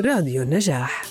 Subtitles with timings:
[0.00, 1.02] راديو النجاح.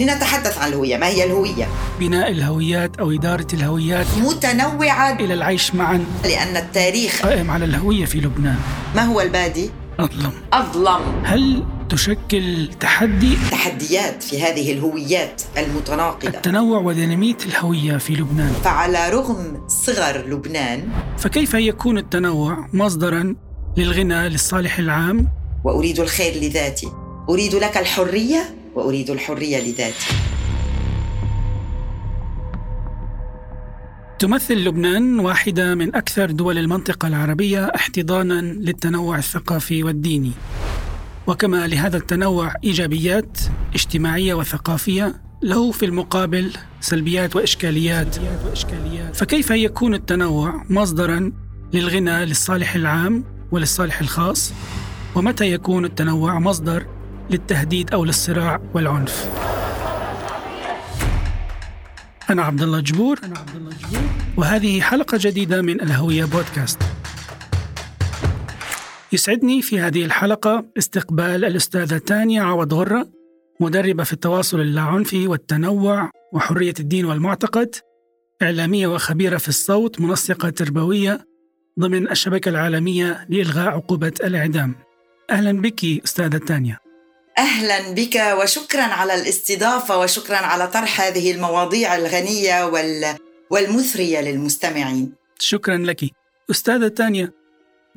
[0.00, 0.96] لنتحدث عن الهوية.
[0.96, 1.68] ما هي الهوية؟
[2.00, 5.12] بناء الهويات أو إدارة الهويات متنوعة.
[5.12, 6.04] إلى العيش معا.
[6.24, 8.58] لأن التاريخ قائم على الهوية في لبنان.
[8.94, 10.32] ما هو البادي؟ أظلم.
[10.52, 11.24] أظلم.
[11.24, 16.28] هل تشكل تحدي؟ تحديات في هذه الهويات المتناقضة.
[16.28, 18.52] التنوع وديناميت الهوية في لبنان.
[18.64, 23.34] فعلى رغم صغر لبنان فكيف يكون التنوع مصدرا
[23.76, 25.28] للغنى للصالح العام؟
[25.64, 27.05] وأريد الخير لذاتي.
[27.28, 30.06] أريد لك الحرية وأريد الحرية لذاتي.
[34.18, 40.32] تمثل لبنان واحدة من أكثر دول المنطقة العربية احتضانا للتنوع الثقافي والديني.
[41.26, 43.38] وكما لهذا التنوع إيجابيات
[43.74, 48.16] اجتماعية وثقافية له في المقابل سلبيات وإشكاليات.
[49.14, 51.32] فكيف يكون التنوع مصدرا
[51.72, 54.52] للغنى للصالح العام وللصالح الخاص؟
[55.14, 56.95] ومتى يكون التنوع مصدر
[57.30, 59.30] للتهديد أو للصراع والعنف.
[62.30, 63.20] أنا عبد الله جبور
[64.36, 66.78] وهذه حلقة جديدة من الهوية بودكاست.
[69.12, 73.08] يسعدني في هذه الحلقة استقبال الأستاذة تانيا عوض غرة
[73.60, 77.74] مدربة في التواصل اللاعنفي والتنوع وحرية الدين والمعتقد
[78.42, 81.26] إعلامية وخبيرة في الصوت منسقة تربوية
[81.80, 84.74] ضمن الشبكة العالمية لإلغاء عقوبة الإعدام.
[85.30, 86.85] أهلا بك أستاذة تانيا.
[87.38, 93.16] أهلا بك وشكرا على الاستضافة وشكرا على طرح هذه المواضيع الغنية وال...
[93.50, 95.12] والمثرية للمستمعين.
[95.38, 96.00] شكرا لك.
[96.50, 97.32] أستاذة تانيا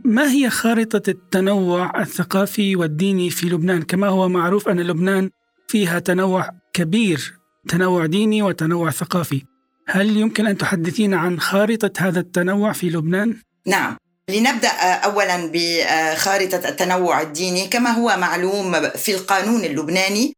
[0.06, 5.30] ما هي خارطة التنوع الثقافي والديني في لبنان؟ كما هو معروف أن لبنان
[5.68, 7.34] فيها تنوع كبير،
[7.68, 9.42] تنوع ديني وتنوع ثقافي.
[9.88, 13.36] هل يمكن أن تحدثينا عن خارطة هذا التنوع في لبنان؟
[13.68, 13.98] نعم.
[14.30, 17.68] لنبدأ اولا بخارطة التنوع الديني.
[17.68, 20.34] كما هو معلوم في القانون اللبناني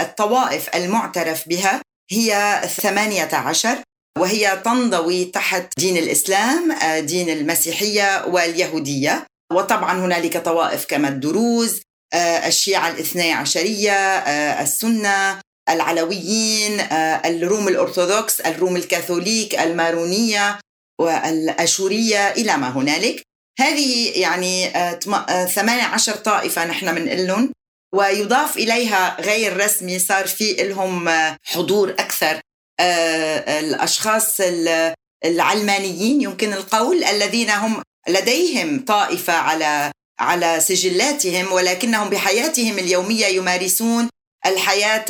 [0.00, 1.80] الطوائف المعترف بها
[2.10, 3.78] هي ثمانيه عشر
[4.18, 9.26] وهي تنضوي تحت دين الإسلام دين المسيحية واليهودية.
[9.52, 11.80] وطبعا هنالك طوائف كما الدروز
[12.14, 13.92] الشيعة الاثني عشرية
[14.62, 16.80] السنة العلويين
[17.24, 20.58] الروم الأرثوذكس الروم الكاثوليك المارونية.
[21.00, 23.22] والأشورية إلى ما هنالك.
[23.60, 24.70] هذه يعني
[25.46, 27.52] 18 طائفة نحن بنقول
[27.94, 31.10] ويضاف إليها غير رسمي صار في لهم
[31.44, 32.40] حضور أكثر
[33.60, 34.40] الأشخاص
[35.24, 44.08] العلمانيين يمكن القول الذين هم لديهم طائفة على على سجلاتهم ولكنهم بحياتهم اليومية يمارسون
[44.46, 45.04] الحياة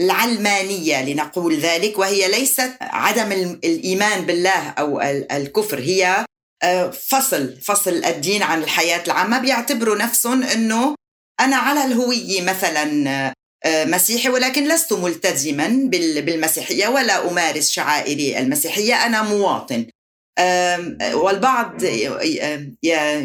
[0.00, 3.32] العلمانية لنقول ذلك وهي ليست عدم
[3.64, 5.00] الإيمان بالله أو
[5.32, 6.24] الكفر هي
[7.08, 9.38] فصل فصل الدين عن الحياة العامة.
[9.38, 10.94] بيعتبروا نفسهم إنه
[11.40, 13.34] أنا على الهويه مثلا
[13.66, 18.94] مسيحي ولكن لست ملتزما بالمسيحية ولا أمارس شعائري المسيحية.
[19.06, 19.86] أنا مواطن.
[21.12, 21.82] والبعض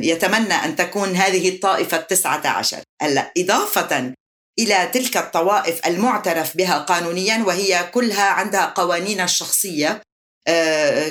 [0.03, 2.81] يتمنى أن تكون هذه الطائفة التسعة عشر.
[3.01, 4.13] هلأ إضافة
[4.59, 10.01] إلى تلك الطوائف المعترف بها قانونيا وهي كلها عندها قوانين الشخصيه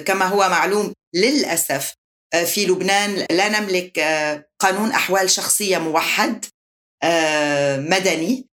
[0.06, 1.94] كما هو معلوم للأسف
[2.46, 3.98] في لبنان لا نملك
[4.60, 6.44] قانون أحوال شخصية موحد
[7.78, 8.46] مدني.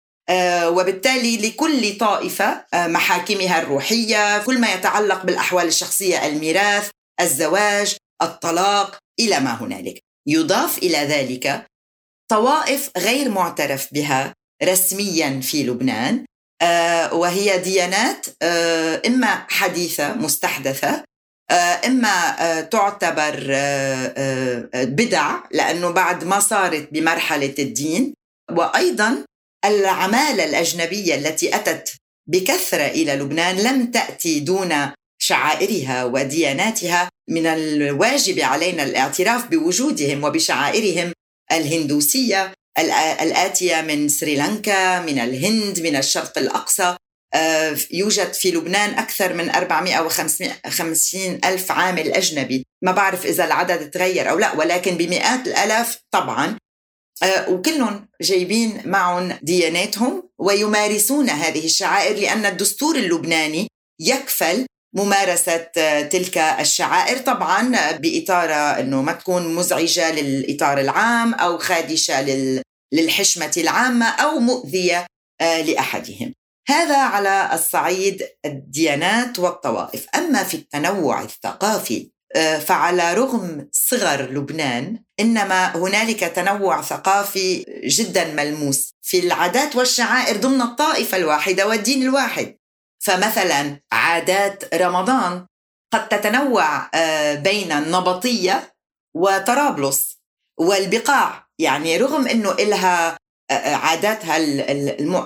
[0.66, 6.90] وبالتالي لكل طائفة محاكمها الروحية كل ما يتعلق بالأحوال الشخصية الميراث
[7.22, 10.00] الزواج الطلاق إلى ما هنالك.
[10.28, 11.66] يضاف إلى ذلك
[12.32, 14.34] طوائف غير معترف بها
[14.64, 16.26] رسميا في لبنان
[17.12, 18.26] وهي ديانات
[19.08, 21.04] إما حديثة مستحدثة
[21.86, 23.36] إما تعتبر
[24.74, 28.14] بدع لأنه بعد ما صارت بمرحلة الدين
[28.52, 29.26] وأيضا
[29.66, 31.96] العمالة الأجنبية التي أتت
[32.30, 34.92] بكثرة إلى لبنان لم تأتي دون
[35.22, 41.14] شعائرها ودياناتها من الواجب علينا الاعتراف بوجودهم وبشعائرهم
[41.52, 42.54] الهندوسية
[43.22, 46.96] الآتية من سريلانكا من الهند من الشرق الأقصى
[47.92, 52.66] يوجد في لبنان أكثر من 450 ألف عامل أجنبي.
[52.84, 56.58] ما بعرف إذا العدد تغير أو لا ولكن بمئات الألاف طبعا.
[57.48, 63.68] وكلهم جايبين معهم دياناتهم ويمارسون هذه الشعائر لأن الدستور اللبناني
[64.00, 65.58] يكفل ممارسة
[66.02, 67.18] تلك الشعائر.
[67.18, 72.22] طبعا بإطار أنه ما تكون مزعجة للإطار العام أو خادشة
[72.94, 75.08] للحشمة العامة أو مؤذية
[75.42, 76.34] لأحدهم.
[76.70, 80.08] هذا على الصعيد الديانات والطوائف.
[80.16, 88.94] أما في التنوع الثقافي آه، فعلى رغم صغر لبنان إنما هنالك تنوع ثقافي جدا ملموس
[89.02, 92.58] في العادات والشعائر ضمن الطائفة الواحدة والدين الواحد.
[93.04, 95.48] فمثلا عادات رمضان
[95.94, 98.74] قد تتنوع آه، بين النبطية
[99.16, 100.18] وطرابلس
[100.60, 101.51] والبقاع.
[101.62, 103.18] يعني رغم إنه إلها
[103.52, 104.38] آه، عاداتها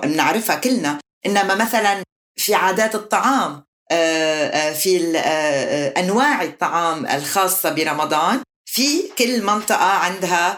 [0.02, 2.02] بنعرفها كلنا إنما مثلا
[2.36, 10.56] في عادات الطعام آه، آه، في آه، أنواع الطعام الخاصة برمضان في كل منطقة عندها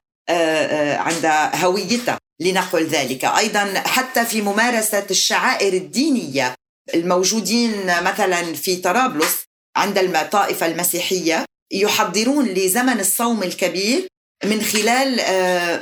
[0.99, 2.19] عندها هويتها.
[2.41, 3.25] لنقل ذلك.
[3.25, 6.55] أيضا حتى في ممارسة الشعائر الدينية
[6.95, 9.45] الموجودين مثلا في طرابلس
[9.77, 14.09] عند الطائفه المسيحية يحضرون لزمن الصوم الكبير
[14.45, 15.21] من خلال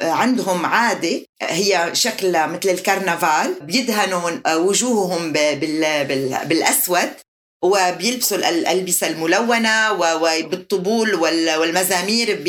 [0.02, 7.10] عندهم عادة هي شكل مثل الكرنفال بيدهنوا وجوههم بالأسود
[7.64, 12.44] وبيلبسوا الألبسة الملونة وبالطبول والمزامير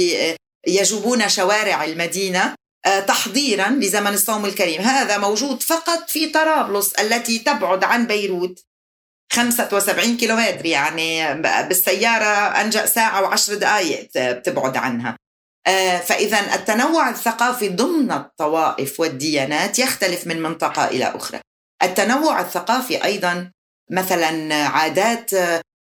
[0.67, 2.55] يجوبون شوارع المدينة
[2.85, 4.81] آه، تحضيرا لزمن الصوم الكريم.
[4.81, 8.63] هذا موجود فقط في طرابلس التي تبعد عن بيروت.
[9.33, 15.09] 75 كيلومتر يعني بالسيارة أنجأ ساعة وعشر دقائق بتبعد عنها.
[15.09, 15.15] آه،
[15.99, 21.39] فإذا التنوع الثقافي ضمن الطوائف والديانات يختلف من منطقة إلى أخرى.
[21.83, 23.51] التنوع الثقافي أيضا
[23.91, 25.31] مثلا عادات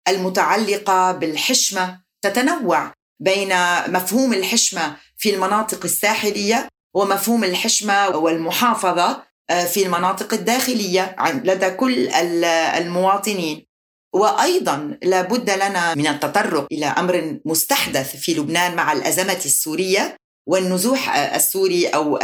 [0.08, 3.48] المتعلقة بالحشمة تتنوع بين
[3.88, 13.66] مفهوم الحشمة في المناطق الساحلية ومفهوم الحشمة والمحافظة آه، في المناطق الداخلية لدى كل المواطنين.
[14.14, 20.16] وأيضا لابد لنا من التطرق إلى أمر مستحدث في لبنان مع الأزمة السورية
[20.48, 22.18] والنزوح السوري أو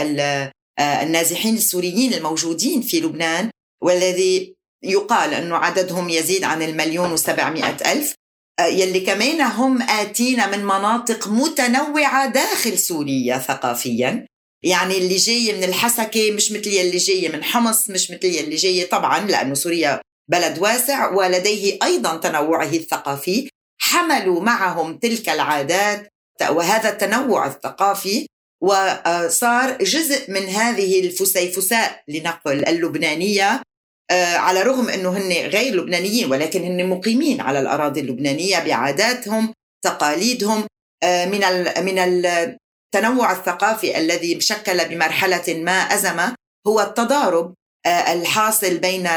[0.81, 3.51] النازحين السوريين الموجودين في لبنان
[3.83, 4.55] والذي
[4.85, 8.15] يقال أنه عددهم يزيد عن المليون وسبعمائة ألف.
[8.61, 14.27] يلي كمان هم آتين من مناطق متنوعة داخل سوريا ثقافيا.
[14.65, 18.85] يعني اللي جاي من الحسكة مش مثل يلي جاي من حمص مش مثل يلي جاي
[18.85, 23.49] طبعا لأنه سوريا بلد واسع ولديه أيضا تنوعه الثقافي.
[23.81, 26.09] حملوا معهم تلك العادات
[26.51, 28.27] وهذا التنوع الثقافي
[28.63, 33.63] وصار جزء من هذه الفسيفساء لنقل اللبنانية.
[34.11, 39.53] آه، على رغم إنه هن غير لبنانيين ولكن هن مقيمين على الأراضي اللبنانية بعاداتهم
[39.85, 40.67] تقاليدهم.
[41.03, 41.41] آه، من
[41.85, 46.35] من التنوع الثقافي الذي شكل بمرحلة ما أزمة
[46.67, 47.55] هو التضارب
[47.87, 49.09] الحاصل بين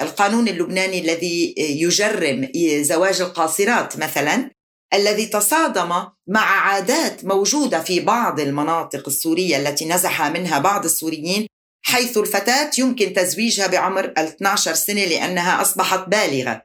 [0.00, 2.48] القانون اللبناني الذي يجرم
[2.82, 4.50] زواج القاصرات مثلا
[4.94, 5.88] الذي تصادم
[6.28, 11.46] مع عادات موجودة في بعض المناطق السورية التي نزح منها بعض السوريين
[11.84, 16.62] حيث الفتاة يمكن تزويجها بعمر ال 12 سنة لأنها أصبحت بالغة.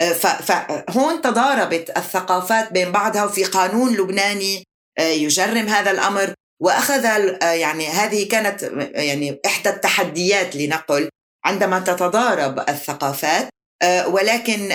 [0.00, 4.64] آه، فهون تضاربت الثقافات بين بعضها وفي قانون لبناني
[4.98, 6.34] آه، يجرم هذا الأمر.
[6.60, 8.62] وأخذ آه، يعني هذه كانت
[8.94, 11.08] يعني إحدى التحديات لنقل
[11.44, 13.48] عندما تتضارب الثقافات
[14.06, 14.68] ولكن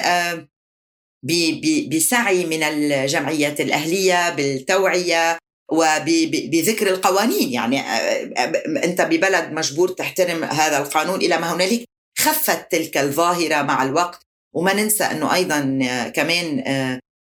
[1.92, 5.38] بسعي من الجمعيات الأهلية بالتوعية
[5.72, 7.54] وبذكر القوانين.
[7.54, 11.86] يعني آه، آه، أنت ببلد مجبور تحترم هذا القانون إلى ما هنالك.
[12.20, 14.22] خفت تلك الظاهرة مع الوقت.
[14.56, 16.64] وما ننسى أنه أيضا آه، كمان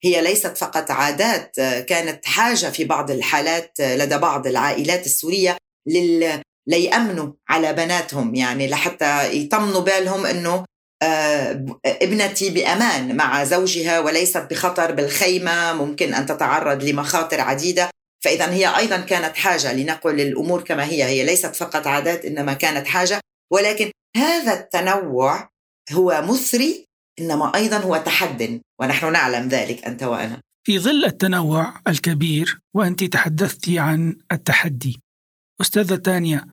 [0.04, 5.56] هي ليست فقط عادات كانت حاجة في بعض الحالات لدى بعض العائلات السورية
[5.86, 8.34] لل ليأمنوا على بناتهم.
[8.34, 10.64] يعني لحتى يطمنوا بالهم إنه
[11.86, 17.90] ابنتي بأمان مع زوجها وليست بخطر بالخيمة ممكن أن تتعرض لمخاطر عديدة.
[18.24, 21.04] فإذا هي أيضا كانت حاجة لنقل الأمور كما هي.
[21.04, 23.20] هي ليست فقط عادات إنما كانت حاجة.
[23.52, 25.48] ولكن هذا التنوع
[25.92, 26.87] هو مثري
[27.20, 30.40] إنما أيضا هو تحد ونحن نعلم ذلك أنت وأنا.
[30.66, 35.00] في ظل التنوع الكبير وأنت تحدثت عن التحدي.
[35.60, 36.46] أستاذة تانيا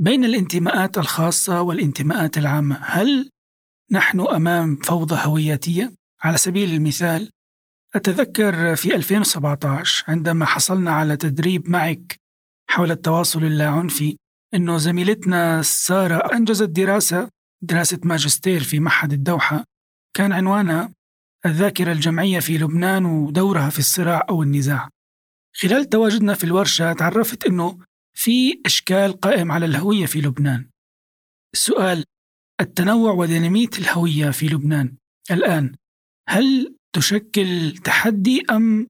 [0.00, 3.30] بين الانتماءات الخاصة والانتماءات العامة هل
[3.90, 5.92] نحن أمام فوضى هوياتية؟
[6.22, 7.30] على سبيل المثال
[7.94, 12.16] أتذكر في 2017 عندما حصلنا على تدريب معك
[12.70, 14.16] حول التواصل اللاعنفي
[14.54, 17.28] أنه زميلتنا سارة أنجزت دراسة
[17.62, 19.64] دراسة ماجستير في معهد الدوحة.
[20.16, 20.92] كان عنوانها
[21.46, 24.88] الذاكرة الجمعية في لبنان ودورها في الصراع أو النزاع.
[25.56, 27.78] خلال تواجدنا في الورشة تعرفت أنه
[28.14, 30.70] في إشكال قائم على الهوية في لبنان.
[31.54, 32.04] السؤال
[32.60, 34.96] التنوع وديناميت الهوية في لبنان
[35.30, 35.74] الآن
[36.28, 38.86] هل تشكل تحدي أم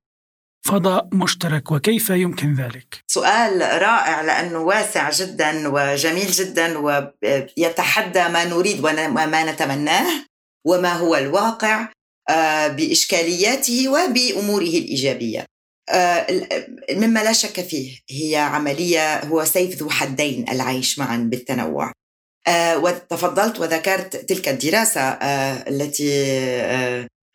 [0.67, 8.79] فضاء مشترك وكيف يمكن ذلك؟ سؤال رائع لأنه واسع جدا وجميل جدا ويتحدى ما نريد
[8.79, 10.27] وما نتمناه.
[10.67, 11.89] وما هو الواقع
[12.69, 15.45] بإشكالياته وبأموره الإيجابية.
[16.91, 21.93] مما لا شك فيه هي عملية هو سيف ذو حدين العيش معا بالتنوع.
[22.77, 26.11] وتفضلت وذكرت تلك الدراسة التي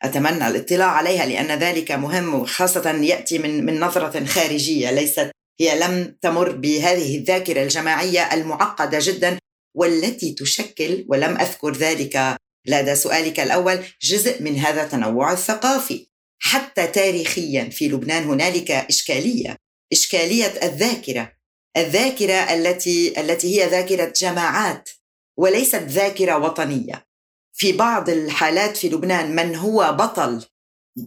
[0.04, 6.16] أتمنى الاطلاع عليها لأن ذلك مهم وخاصه يأتي من من نظرة خارجية ليست هي لم
[6.22, 9.38] تمر بهذه الذاكرة الجماعية المعقدة جدا
[9.78, 13.84] والتي تشكل ولم أذكر ذلك لدى سؤالك الأول.
[14.02, 16.08] جزء من هذا التنوع الثقافي.
[16.40, 19.58] حتى تاريخيا في لبنان هنالك إشكالية
[19.92, 21.34] إشكالية الذاكرة.
[21.78, 24.90] الذاكرة التي التي هي ذاكرة جماعات
[25.38, 27.08] وليست ذاكرة وطنية.
[27.54, 30.46] في بعض الحالات في لبنان من هو بطل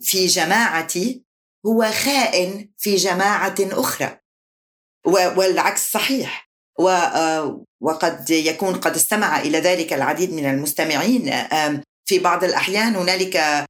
[0.00, 1.24] في جماعتي
[1.66, 4.18] هو خائن في جماعة أخرى.
[5.06, 6.53] والعكس صحيح.
[7.80, 11.32] وقد يكون قد استمع إلى ذلك العديد من المستمعين.
[12.08, 13.66] في بعض الأحيان هنالك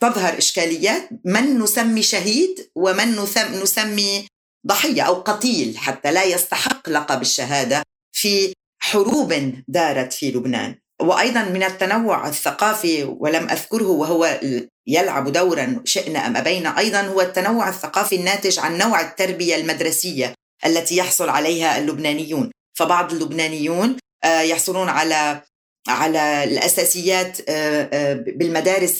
[0.00, 3.16] تظهر إشكاليات من نسمي شهيد ومن
[3.62, 4.26] نسمي
[4.66, 8.52] ضحية أو قتيل حتى لا يستحق لقب الشهادة في
[8.82, 10.74] حروب دارت في لبنان.
[11.02, 14.40] وأيضا من التنوع الثقافي ولم أذكره وهو
[14.86, 20.34] يلعب دورا شئنا أم أبينا أيضا هو التنوع الثقافي الناتج عن نوع التربية المدرسية.
[20.66, 22.50] التي يحصل عليها اللبنانيون.
[22.74, 25.42] فبعض اللبنانيون آه، يحصلون على
[25.88, 28.98] على الأساسيات آه، آه، بالمدارس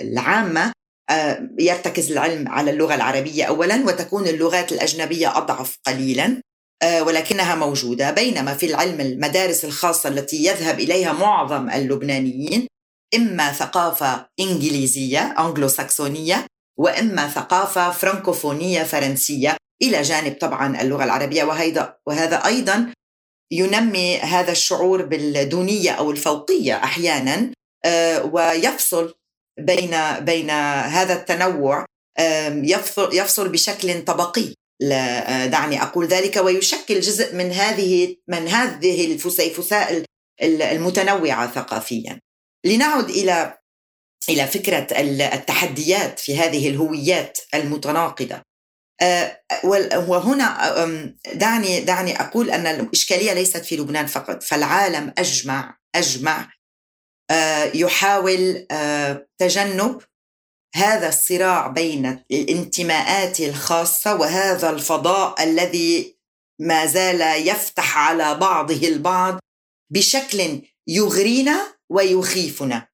[0.00, 0.72] العامة
[1.58, 6.40] يرتكز العلم على اللغة العربية اولا وتكون اللغات الأجنبية أضعف قليلا
[7.00, 8.10] ولكنها موجودة.
[8.10, 12.66] بينما في العلم المدارس الخاصة التي يذهب إليها معظم اللبنانيين
[13.14, 16.46] إما ثقافة إنجليزية انجلو ساكسونيه
[16.78, 22.92] وإما ثقافة فرانكوفونيه فرنسية إلى جانب طبعا اللغة العربية وهذا وهذا أيضا
[23.52, 27.52] ينمي هذا الشعور بالدونية أو الفوقية أحيانا
[27.84, 29.14] آه، ويفصل
[29.60, 31.86] بين بين هذا التنوع
[33.12, 34.54] يفصل بشكل طبقي
[34.92, 40.04] آه، دعني أقول ذلك ويشكل جزء من هذه من هذه الفسيفساء
[40.42, 42.20] المتنوعة ثقافيا.
[42.66, 43.58] لنعد إلى
[44.28, 44.86] إلى فكرة
[45.34, 48.42] التحديات في هذه الهويات المتناقضة.
[49.02, 49.40] آه،
[50.08, 50.74] وهنا
[51.34, 56.48] دعني دعني أقول أن الإشكالية ليست في لبنان فقط فالعالم أجمع أجمع
[57.30, 60.02] آه، يحاول آه، تجنب
[60.74, 66.16] هذا الصراع بين الانتماءات الخاصة وهذا الفضاء الذي
[66.60, 69.38] ما زال يفتح على بعضه البعض
[69.92, 72.88] بشكل يغرينا ويخيفنا.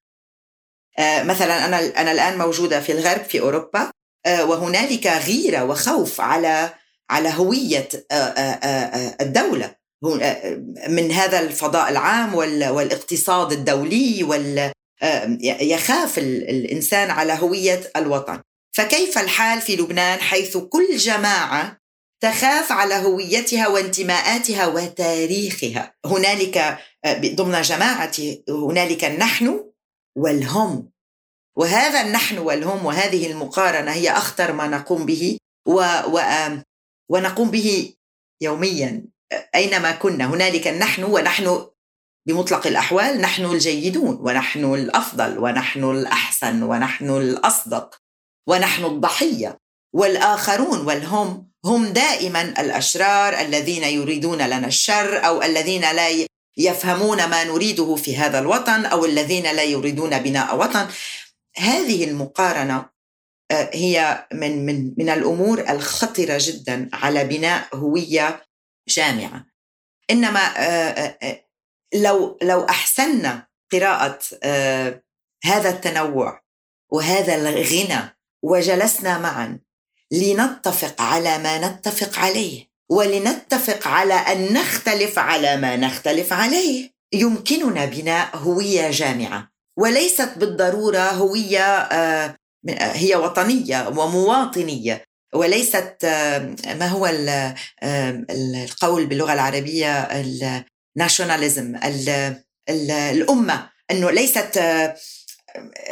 [1.01, 3.91] مثلا أنا أنا الآن موجودة في الغرب في أوروبا
[4.27, 6.75] آه، وهنالك غيرة وخوف على
[7.11, 9.83] على هوية آه، آه، الدولة.
[10.89, 14.73] من هذا الفضاء العام والاقتصاد الدولي وال
[15.61, 18.41] يخاف الإنسان على هوية الوطن.
[18.73, 21.79] فكيف الحال في لبنان حيث كل جماعة
[22.21, 28.13] تخاف على هويتها وانتماءاتها وتاريخها؟ هنالك ضمن جماعة
[28.49, 29.72] هنالك النحن
[30.17, 30.91] والهم.
[31.57, 36.21] وهذا النحن والهم وهذه المقارنة هي أخطر ما نقوم به و و
[37.09, 37.95] ونقوم به
[38.41, 39.05] يوميا.
[39.55, 41.67] أينما كنا هنالك النحن ونحن
[42.27, 47.99] بمطلق الأحوال نحن الجيدون ونحن الأفضل ونحن الأحسن ونحن الأصدق
[48.49, 49.59] ونحن الضحية.
[49.95, 56.09] والآخرون والهم هم دائما الأشرار الذين يريدون لنا الشر أو الذين لا
[56.57, 60.89] يفهمون ما نريده في هذا الوطن أو الذين لا يريدون بناء وطن.
[61.57, 62.93] هذه المقارنة
[63.51, 68.43] آه، هي من من من الأمور الخطرة جدا على بناء هوية
[68.89, 69.47] جامعة.
[70.11, 71.45] إنما آه، آه،
[71.95, 74.19] لو لو احسنا قراءة
[75.45, 76.43] هذا التنوع
[76.93, 79.61] وهذا الغنى وجلسنا معا
[80.11, 86.91] لنتفق على ما نتفق عليه ولنتفق على أن نختلف على ما نختلف عليه.
[87.13, 92.37] يمكننا بناء هوية جامعة وليست بالضرورة هوية آه،
[92.69, 97.11] آه، هي وطنية ومواطنية وليست آه، ما هو
[98.31, 100.09] القول باللغة العربية
[100.97, 101.81] الناشوناليزم
[102.69, 104.61] الأمة أنه ليست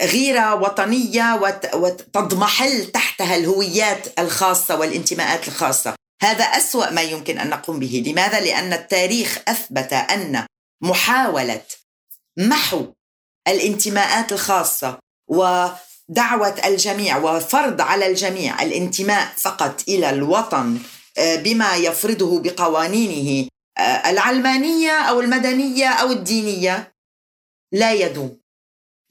[0.03, 1.41] غيرة وطنية
[1.75, 6.00] وتضمحل تحتها الهويات الخاصة والانتماءات الخاصة.
[6.23, 8.03] هذا أسوأ ما يمكن أن نقوم به.
[8.07, 10.47] لماذا؟ لأن التاريخ أثبت أن
[10.83, 11.63] محاولة
[12.37, 12.87] محو
[13.49, 14.99] الانتماءات الخاصة
[15.29, 20.79] ودعوة الجميع وفرض على الجميع الانتماء فقط إلى الوطن
[21.19, 23.49] آه، بما يفرضه بقوانينه
[23.79, 26.95] آه، العلمانية أو المدنية أو الدينية.
[27.73, 28.41] لا يدوم.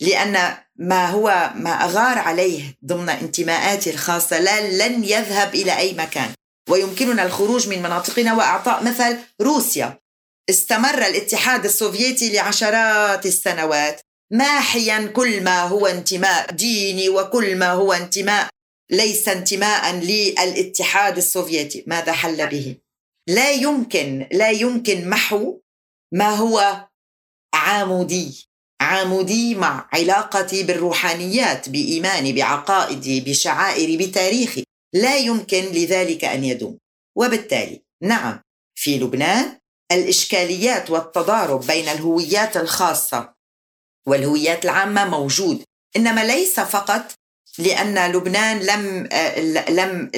[0.02, 6.34] لأن ما هو ما أغار عليه ضمن انتماءاتي الخاصة لن يذهب إلى أي مكان.
[6.70, 10.00] ويمكننا الخروج من مناطقنا وإعطاء مثل روسيا.
[10.50, 14.02] استمر الاتحاد السوفيتي لعشرات السنوات
[14.34, 18.50] ماحيا كل ما هو انتماء ديني وكل ما هو انتماء
[18.92, 21.84] ليس انتماء للاتحاد السوفيتي.
[21.88, 22.76] ماذا حل به؟
[23.30, 25.60] لا يمكن لا يمكن محو
[26.14, 26.88] ما هو
[27.54, 28.50] عامودي
[28.82, 34.64] عامودي مع علاقتي بالروحانيات بإيماني بعقائدي بشعائري بتاريخي.
[34.94, 36.78] لا يمكن لذلك أن يدوم.
[37.18, 38.42] وبالتالي نعم
[38.76, 39.60] في لبنان
[39.92, 43.34] الإشكاليات والتضارب بين الهويات الخاصة
[44.08, 45.64] والهويات العامة موجود
[45.96, 47.12] إنما ليس فقط
[47.58, 49.10] لأن لبنان لم
[49.70, 50.12] لم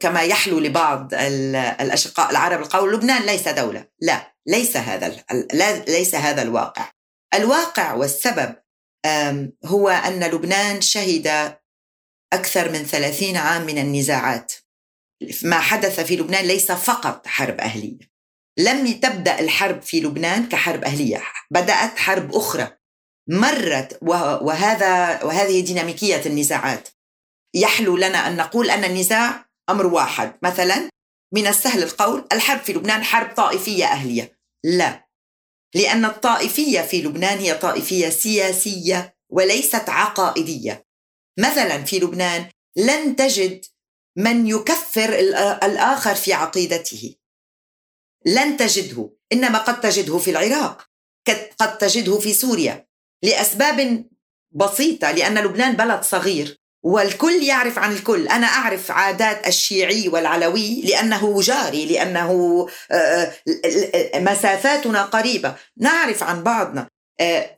[0.00, 5.16] كما يحلو لبعض الأشقاء العرب القول لبنان ليس دولة لا ليس هذا
[5.88, 6.90] ليس هذا الواقع.
[7.34, 8.54] الواقع والسبب
[9.64, 11.56] هو أن لبنان شهد
[12.32, 14.52] أكثر من ثلاثين عام من النزاعات.
[15.42, 17.98] ما حدث في لبنان ليس فقط حرب أهلية.
[18.58, 21.22] لم تبدأ الحرب في لبنان كحرب أهلية.
[21.50, 22.76] بدأت حرب أخرى.
[23.28, 26.88] مرت وهذا وهذه ديناميكية النزاعات.
[27.54, 30.38] يحلو لنا أن نقول أن النزاع أمر واحد.
[30.42, 30.88] مثلا
[31.34, 34.38] من السهل القول الحرب في لبنان حرب طائفية أهلية.
[34.64, 35.08] لا.
[35.74, 40.87] لأن الطائفية في لبنان هي طائفية سياسية وليست عقائدية.
[41.38, 43.64] مثلا في لبنان لن تجد
[44.16, 45.18] من يكفر
[45.62, 47.14] الآخر في عقيدته.
[48.26, 50.86] لن تجده إنما قد تجده في العراق
[51.58, 52.86] قد تجده في سوريا.
[53.22, 54.04] لأسباب
[54.54, 58.28] بسيطة لأن لبنان بلد صغير والكل يعرف عن الكل.
[58.28, 63.32] أنا أعرف عادات الشيعي والعلوي لأنه جاري لأنه آه،
[63.64, 65.56] آه، مسافاتنا قريبة.
[65.76, 66.88] نعرف عن بعضنا.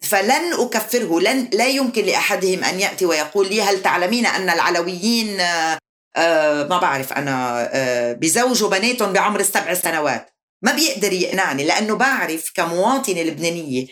[0.02, 5.36] فلن أكفره لن لا يمكن لأحدهم أن يأتي ويقول لي هل تعلمين أن العلويين
[6.66, 7.68] ما بعرف أنا
[8.12, 10.30] بزوجوا بناتهم بعمر السبع سنوات.
[10.64, 13.86] ما بيقدر يقنعني لأنه بعرف كمواطنه لبنانية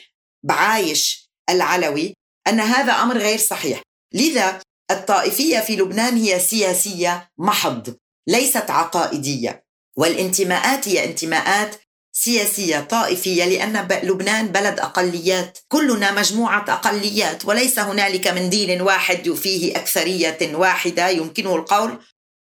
[0.44, 2.14] بعايش العلوي
[2.48, 3.82] أن هذا أمر غير صحيح.
[4.14, 7.96] لذا الطائفية في لبنان هي سياسية محض
[8.28, 9.64] ليست عقائدية.
[9.96, 11.76] والانتماءات هي انتماءات
[12.18, 15.58] سياسية طائفية لأن لبنان بلد أقليات.
[15.68, 21.98] كلنا مجموعة أقليات وليس هنالك من دين واحد فيه أكثرية واحدة يمكنه القول.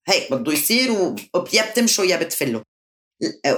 [0.08, 2.62] هيك بده يصير ويا بتمشوا يا بتفلوا.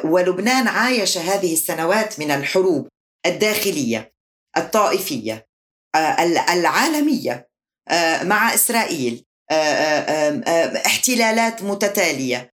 [0.04, 2.88] ولبنان عايش هذه السنوات من الحروب
[3.26, 4.12] الداخلية
[4.56, 5.46] الطائفية
[5.94, 7.48] آه، العالمية
[7.88, 10.42] آه، مع إسرائيل آه،
[10.86, 12.50] احتلالات متتالية.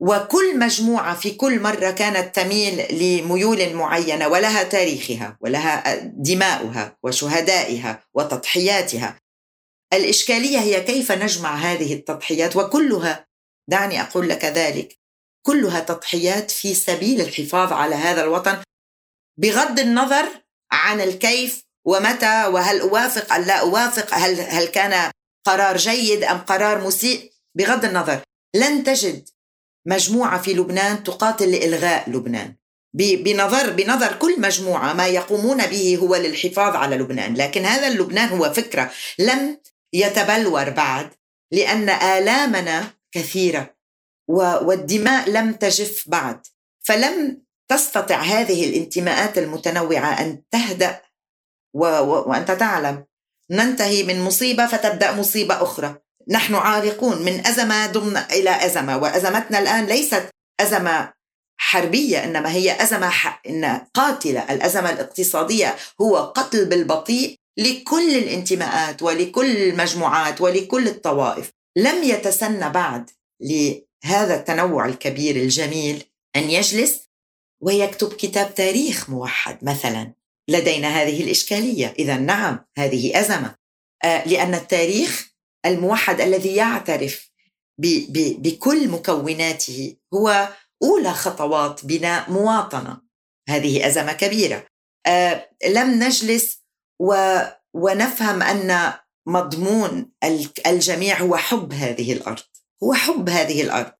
[0.00, 9.18] وكل مجموعة في كل مرة كانت تميل لميول معينة ولها تاريخها ولها دماؤها وشهدائها وتضحياتها.
[9.92, 13.26] الإشكالية هي كيف نجمع هذه التضحيات؟ وكلها
[13.68, 14.98] دعني أقول لك ذلك
[15.46, 18.62] كلها تضحيات في سبيل الحفاظ على هذا الوطن
[19.38, 20.28] بغض النظر
[20.72, 25.10] عن الكيف ومتى وهل أوافق أم لا أوافق هل, هل كان
[25.46, 28.20] قرار جيد أم قرار مسيء بغض النظر.
[28.54, 29.28] لن تجد
[29.86, 32.54] مجموعة في لبنان تقاتل لإلغاء لبنان.
[32.94, 37.34] بنظر بنظر كل مجموعة ما يقومون به هو للحفاظ على لبنان.
[37.34, 39.60] لكن هذا اللبنان هو فكرة لم
[39.92, 41.10] يتبلور بعد
[41.52, 43.74] لأن آلامنا كثيرة
[44.28, 46.46] والدماء لم تجف بعد.
[46.80, 51.00] فلم تستطع هذه الانتماءات المتنوعة أن تهدأ.
[51.74, 53.04] وأنت تعلم.
[53.50, 55.96] ننتهي من مصيبة فتبدأ مصيبة أخرى.
[56.30, 60.28] نحن عالقون من أزمة ضمن إلى أزمة وأزمتنا الآن ليست
[60.60, 61.12] أزمة
[61.60, 63.12] حربية إنما هي أزمة.
[63.48, 71.50] إن قاتلة الأزمة الاقتصادية هو قتل بالبطيء لكل الانتماءات ولكل المجموعات ولكل الطوائف.
[71.76, 73.10] لم يتسنى بعد
[73.40, 76.04] لهذا التنوع الكبير الجميل
[76.36, 77.08] أن يجلس
[77.62, 80.12] ويكتب كتاب تاريخ موحد مثلا.
[80.48, 81.94] لدينا هذه الإشكالية.
[81.98, 83.54] إذا نعم هذه أزمة.
[84.04, 85.28] آه، لأن التاريخ
[85.66, 87.30] الموحد الذي يعترف
[87.78, 90.48] بكل مكوناته هو
[90.82, 93.00] أولى خطوات بناء مواطنة.
[93.48, 94.66] هذه أزمة كبيرة.
[95.06, 96.64] آه، لم نجلس
[97.74, 98.92] ونفهم أن
[99.26, 100.12] مضمون
[100.66, 102.42] الجميع هو حب هذه الأرض.
[102.82, 103.92] هو حب هذه الأرض.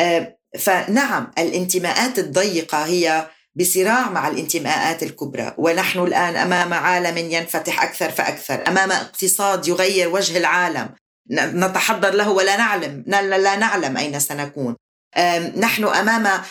[0.00, 5.54] آه، فنعم الانتماءات الضيقة هي بصراع مع الانتماءات الكبرى.
[5.58, 10.88] ونحن الآن أمام عالم ينفتح أكثر فأكثر أمام اقتصاد يغير وجه العالم.
[11.30, 14.76] نتحضر له ولا نعلم لا نعلم أين سنكون.
[15.56, 16.42] نحن أمام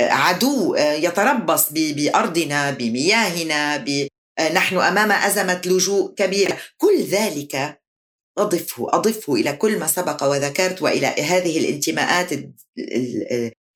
[0.00, 3.84] عدو يتربص بأرضنا بمياهنا
[4.52, 7.80] نحن أمام أزمة لجوء كبيره كل ذلك
[8.38, 12.30] أضفه أضفه إلى كل ما سبق وذكرت وإلى هذه الانتماءات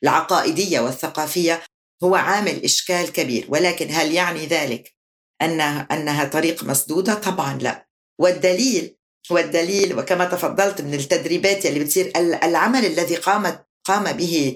[0.04, 1.62] العقائدية والثقافية
[2.04, 4.94] هو عامل إشكال كبير ولكن هل يعني ذلك
[5.42, 7.88] انها أنها طريق مسدودة؟ طبعا لا.
[8.20, 8.96] والدليل
[9.30, 14.54] والدليل وكما تفضلت من التدريبات اللي بتصير العمل الذي قامت قام به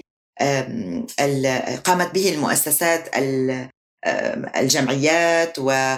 [1.85, 3.09] قامت به المؤسسات
[4.55, 5.97] الجمعيات و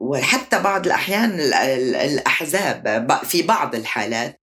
[0.00, 1.40] وحتى بعض الأحيان
[1.94, 4.40] الأحزاب في بعض الحالات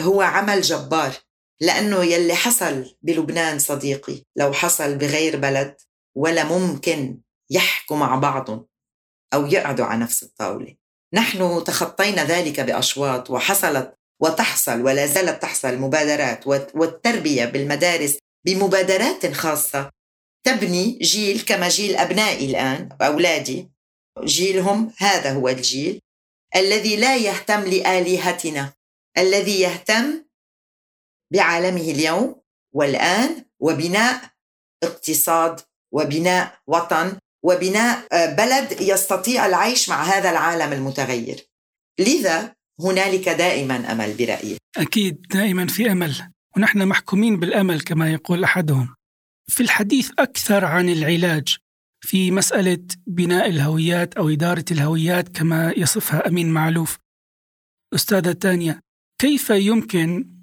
[0.00, 1.12] هو عمل جبار.
[1.60, 5.76] لأنه يلي حصل بلبنان صديقي لو حصل بغير بلد
[6.16, 8.66] ولا ممكن يحكوا مع بعضهم
[9.34, 10.76] أو يقعدوا على نفس الطاولة.
[11.14, 19.90] نحن تخطينا ذلك بأشواط وحصلت وتحصل ولا زالت تحصل مبادرات والتربية بالمدارس بمبادرات خاصة
[20.46, 23.68] تبني جيل كما جيل أبنائي الآن أولادي.
[24.24, 26.00] جيلهم هذا هو الجيل
[26.56, 28.72] الذي لا يهتم لآلهتنا
[29.18, 30.24] الذي يهتم
[31.32, 32.40] بعالمه اليوم
[32.74, 34.30] والآن وبناء
[34.82, 35.60] اقتصاد
[35.92, 41.40] وبناء وطن وبناء آه، بلد يستطيع العيش مع هذا العالم المتغير.
[42.00, 44.56] لذا هنالك دائما أمل برأيي.
[44.76, 46.32] أكيد دائما في أمل.
[46.56, 48.94] ونحن محكومين بالأمل كما يقول أحدهم.
[49.50, 51.56] في الحديث أكثر عن العلاج
[52.00, 56.98] في مسألة بناء الهويات أو إدارة الهويات كما يصفها أمين معلوف.
[57.94, 58.80] أستاذة تانيا
[59.20, 60.37] كيف يمكن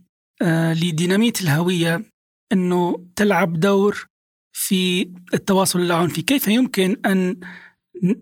[0.73, 2.05] لديناميت الهوية
[2.51, 4.07] إنه تلعب دور
[4.55, 7.39] في التواصل اللاعنفي كيف يمكن أن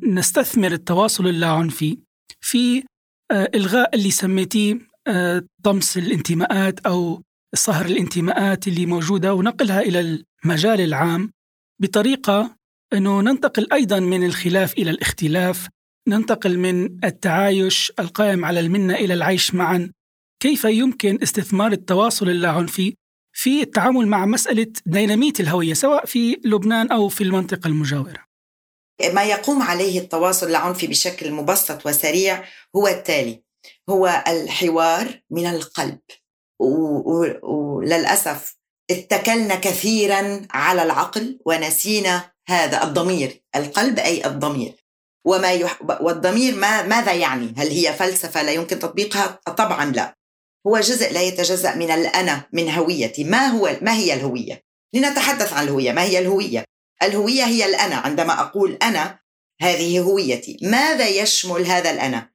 [0.04, 1.98] نستثمر التواصل اللاعنفي
[2.42, 2.84] في
[3.32, 7.24] آه، إلغاء اللي سميتيه آه، طمس الانتماءات أو
[7.56, 11.32] صهر الانتماءات اللي موجودة ونقلها إلى المجال العام
[11.82, 12.56] بطريقة
[12.94, 15.68] أنه ننتقل أيضا من الخلاف إلى الاختلاف
[16.08, 19.92] ننتقل من التعايش القائم على المنة إلى العيش معا
[20.44, 22.96] كيف يمكن استثمار التواصل اللاعنفي
[23.34, 28.26] في التعامل مع مسألة دينامية الهوية سواء في لبنان أو في المنطقة المجاورة
[29.14, 32.44] ما يقوم عليه التواصل العنفي بشكل مبسط وسريع
[32.76, 33.44] هو التالي
[33.90, 36.00] هو الحوار من القلب
[37.44, 38.58] وللأسف
[38.92, 44.86] اتكلنا كثيرا على العقل ونسينا هذا الضمير القلب أي الضمير
[45.26, 45.82] وما يح...
[46.02, 50.23] والضمير ما ماذا يعني؟ هل هي فلسفة لا يمكن تطبيقها؟ طبعا لا
[50.68, 53.24] هو جزء لا يتجزأ من الأنا من هويتي.
[53.24, 55.92] ما هو ما هي الهوية؟ لنتحدث عن الهوية.
[55.92, 56.66] ما هي الهوية؟
[57.04, 57.96] الهوية هي الأنا.
[57.96, 59.20] عندما أقول أنا
[59.62, 60.58] هذه هويتي.
[60.62, 62.30] ماذا يشمل هذا الأنا؟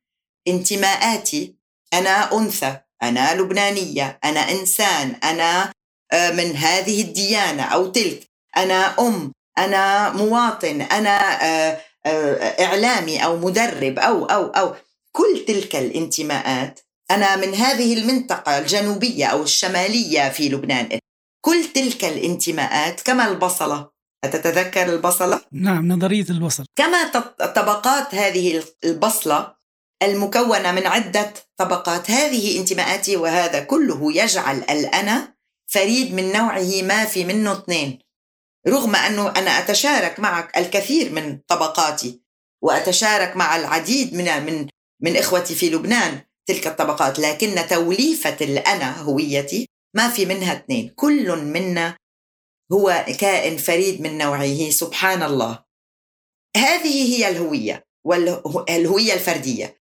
[0.48, 1.56] انتماءاتي.
[1.94, 2.76] أنا أنثى.
[3.02, 4.18] أنا لبنانية.
[4.24, 5.14] أنا إنسان.
[5.24, 5.72] أنا
[6.12, 8.20] آه، من هذه الديانة أو تلك.
[8.56, 9.32] أنا أم.
[9.58, 10.82] أنا مواطن.
[10.82, 14.74] أنا آه، آه، إعلامي أو مدرب أو أو أو.
[15.12, 20.98] كل تلك الانتماءات أنا من هذه المنطقة الجنوبية أو الشمالية في لبنان.
[21.44, 23.90] كل تلك الانتماءات كما البصلة؟
[24.24, 26.64] أتتذكر البصلة؟ نعم نظرية البصل.
[26.76, 29.54] كما طبقات هذه البصلة
[30.02, 32.10] المكونة من عدة طبقات.
[32.10, 35.34] هذه انتماءاتي وهذا كله يجعل الأنا
[35.66, 37.98] فريد من نوعه ما في منه اثنين.
[38.68, 42.22] رغم أنه أنا أتشارك معك الكثير من طبقاتي
[42.62, 44.68] وأتشارك مع العديد من من
[45.02, 50.88] من إخوتي في لبنان تلك الطبقات لكن توليفة الأنا هويتي ما في منها اثنين.
[50.96, 51.96] كل منا
[52.72, 55.64] هو كائن فريد من نوعه سبحان الله.
[56.56, 59.80] هذه هي الهوية والهوية الفردية.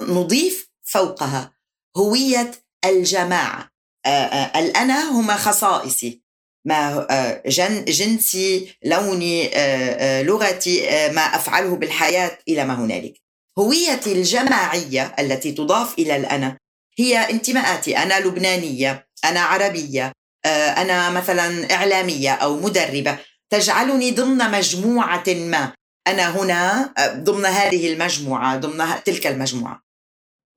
[0.00, 1.52] نضيف فوقها
[1.96, 2.50] هوية
[2.84, 3.70] الجماعة.
[4.56, 6.22] الأنا هما خصائصي.
[6.66, 7.06] ما
[7.46, 9.50] جن جنسي لوني
[10.22, 13.25] لغتي ما أفعله بالحياة إلى ما هنالك.
[13.58, 16.58] هويتي الجماعية التي تضاف إلى الأنا
[16.98, 17.96] هي انتماءاتي.
[17.98, 20.12] أنا لبنانية أنا عربية
[20.44, 23.18] آه، أنا مثلا إعلامية أو مدربة.
[23.50, 25.72] تجعلني ضمن مجموعة ما.
[26.06, 29.82] أنا هنا آه، ضمن هذه المجموعة ضمن تلك المجموعة.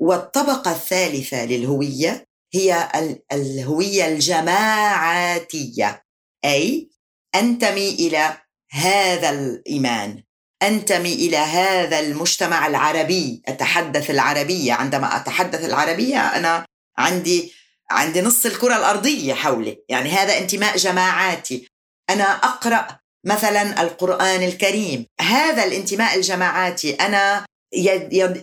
[0.01, 2.89] والطبقة الثالثة للهوية هي
[3.31, 6.03] الهوية الجماعاتية.
[6.45, 6.89] أي
[7.35, 8.37] أنتمي إلى
[8.71, 10.23] هذا الإيمان.
[10.63, 13.41] أنتمي إلى هذا المجتمع العربي.
[13.47, 14.73] أتحدث العربية.
[14.73, 16.65] عندما أتحدث العربية أنا
[16.97, 17.53] عندي
[17.91, 19.83] عندي نص الكرة الأرضية حولي.
[19.89, 21.67] يعني هذا انتماء جماعاتي.
[22.09, 25.05] أنا أقرأ مثلا القرآن الكريم.
[25.21, 27.45] هذا الانتماء الجماعاتي أنا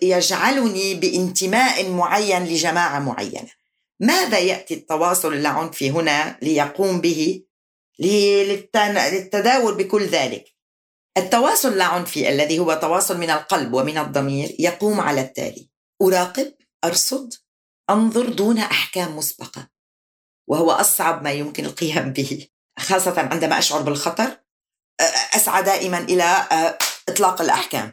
[0.02, 3.50] يجعلني بانتماء معين لجماعة معينة.
[4.00, 7.42] ماذا يأتي التواصل العنفي هنا ليقوم به؟
[7.98, 10.56] للتداول بكل ذلك.
[11.16, 15.70] التواصل اللاعنفي الذي هو تواصل من القلب ومن الضمير يقوم على التالي.
[16.02, 17.35] أراقب أرصد
[17.90, 19.70] أنظر دون أحكام مسبقة.
[20.48, 22.48] وهو أصعب ما يمكن القيام به
[22.79, 24.40] خاصة عندما أشعر بالخطر
[25.37, 26.48] أسعى دائما إلى
[27.09, 27.92] إطلاق الأحكام.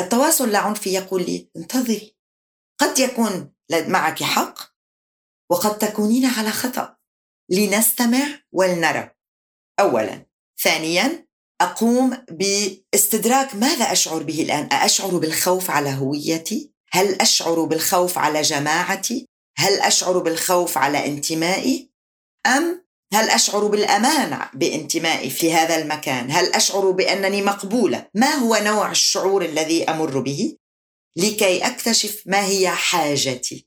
[0.00, 2.16] التواصل اللاعنفي يقول لي انتظري.
[2.80, 4.58] قد يكون معك حق
[5.50, 6.96] وقد تكونين على خطأ.
[7.50, 9.10] لنستمع ولنرى.
[9.80, 10.26] اولا.
[10.62, 11.28] ثانيا
[11.60, 19.26] أقوم باستدراك ماذا أشعر به الآن؟ أأشعر بالخوف على هويتي؟ هل أشعر بالخوف على جماعتي؟
[19.56, 21.90] هل أشعر بالخوف على انتمائي؟
[22.46, 28.90] أم هل أشعر بالامان بانتمائي في هذا المكان؟ هل أشعر بأنني مقبولة؟ ما هو نوع
[28.90, 30.56] الشعور الذي أمر به؟
[31.16, 33.66] لكي أكتشف ما هي حاجتي.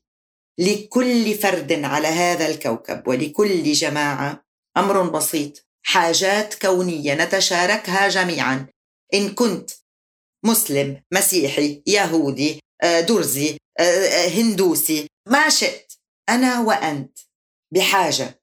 [0.58, 4.44] لكل فرد على هذا الكوكب ولكل جماعة
[4.76, 5.66] أمر بسيط.
[5.86, 8.66] حاجات كونية نتشاركها جميعا.
[9.14, 9.70] إن كنت
[10.44, 15.92] مسلم مسيحي يهودي آه، درزي آه، آه، هندوسي ما شئت.
[16.28, 17.18] أنا وأنت
[17.74, 18.40] بحاجة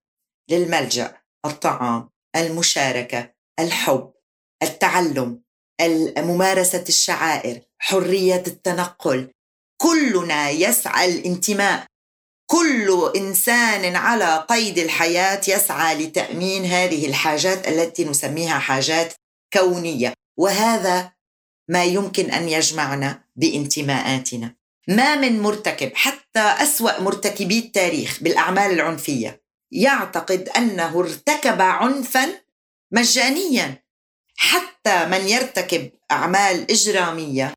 [0.50, 4.14] للملجأ الطعام المشاركة الحب
[4.64, 5.42] التعلم
[6.18, 9.32] ممارسه الشعائر حرية التنقل.
[9.82, 11.86] كلنا يسعى الانتماء.
[12.52, 19.14] كل إنسان على قيد الحياة يسعى لتأمين هذه الحاجات التي نسميها حاجات
[19.54, 20.14] كونية.
[20.38, 21.12] وهذا
[21.70, 24.56] ما يمكن أن يجمعنا بانتماءاتنا.
[24.88, 32.28] ما من مرتكب حتى أسوأ مرتكبي التاريخ بالأعمال العنفية يعتقد أنه ارتكب عنفا
[32.92, 33.84] مجانيا.
[34.36, 37.54] حتى من يرتكب أعمال إجرامية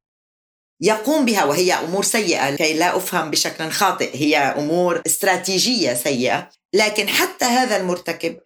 [0.80, 6.48] يقوم بها وهي أمور سيئة كي لا أفهم بشكل خاطئ هي أمور استراتيجية سيئة.
[6.74, 8.40] لكن حتى هذا المرتكب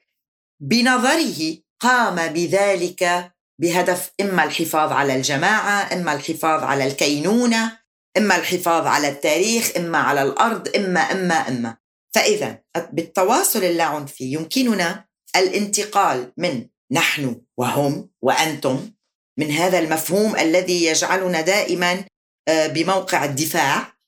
[0.60, 7.78] بنظره قام بذلك بهدف إما الحفاظ على الجماعة إما الحفاظ على الكينونة
[8.16, 11.76] إما الحفاظ على التاريخ إما على الأرض إما إما إما.
[12.14, 12.62] فإذا
[12.92, 18.90] بالتواصل اللاعنفي يمكننا الانتقال من نحن وهم وأنتم
[19.38, 22.04] من هذا المفهوم الذي يجعلنا دائما
[22.48, 23.98] بموقع الدفاع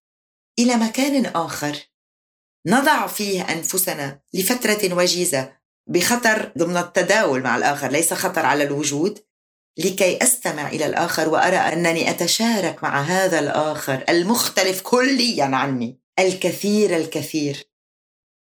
[0.58, 1.76] إلى مكان آخر.
[2.66, 5.52] نضع فيه أنفسنا لفترة وجيزة
[5.86, 9.24] بخطر ضمن التداول مع الآخر ليس خطر على الوجود
[9.78, 17.70] لكي أستمع إلى الآخر وأرى أنني أتشارك مع هذا الآخر المختلف كليا عني الكثير الكثير.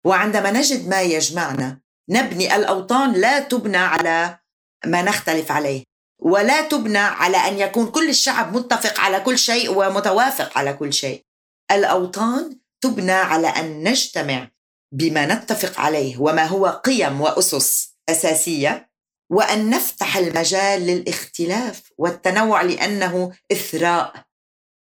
[0.05, 1.81] وعندما نجد ما يجمعنا
[2.11, 4.39] نبني الأوطان لا تبنى على
[4.87, 5.85] ما نختلف عليه.
[6.19, 11.25] ولا تبنى على أن يكون كل الشعب متفق على كل شيء ومتوافق على كل شيء.
[11.71, 14.49] الأوطان تبنى على أن نجتمع
[14.93, 18.91] بما نتفق عليه وما هو قيم وأسس أساسية
[19.31, 24.25] وأن نفتح المجال للاختلاف والتنوع لأنه إثراء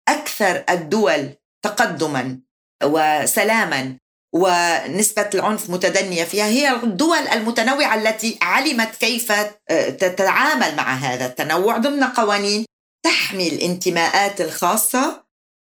[0.09, 2.41] أكثر الدول تقدما
[2.85, 3.99] وسلاما
[4.35, 6.45] ونسبة العنف متدنية فيها.
[6.45, 12.65] هي الدول المتنوعة التي علمت كيف آه، تتعامل مع هذا التنوع ضمن قوانين
[13.05, 15.25] تحمي الانتماءات الخاصة